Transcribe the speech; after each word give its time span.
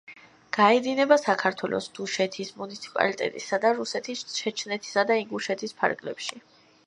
გაედინება 0.55 1.17
საქართველოს 1.23 1.89
დუშეთის 1.99 2.49
მუნიციპალიტეტისა 2.61 3.61
და 3.67 3.73
რუსეთის 3.81 4.25
ჩეჩნეთისა 4.39 5.07
და 5.11 5.19
ინგუშეთის 5.27 5.77
ფარგლებში. 5.83 6.43